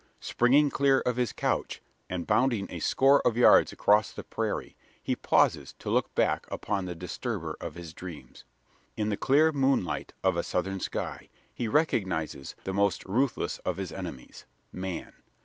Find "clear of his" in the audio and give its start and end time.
0.71-1.31